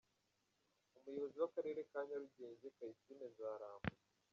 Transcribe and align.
Umuyobozi 0.97 1.35
w’ 1.41 1.45
akarere 1.49 1.81
ka 1.91 1.99
Nyarugenge 2.07 2.67
Kayisime 2.75 3.25
Nzaramba. 3.33 3.89